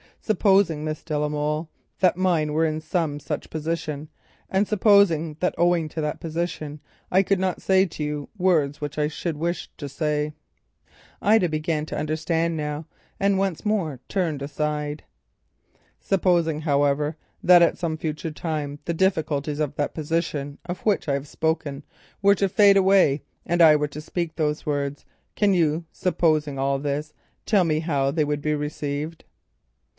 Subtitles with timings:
[0.19, 1.69] Supposing, Miss de la Molle,
[1.99, 4.07] that mine were some such position,
[4.49, 6.79] and supposing that owing to that position
[7.11, 10.33] I could not say to you words which I should wish to say——"
[11.21, 12.85] Ida began to understand now
[13.19, 15.03] and once more turned aside.
[15.99, 21.13] "Supposing, however, that at some future time the difficulties of that position of which I
[21.13, 21.83] have spoken
[22.21, 25.05] were to fade away, and I were then to speak those words,
[25.35, 29.25] can you, supposing all this—tell me how they would be received?"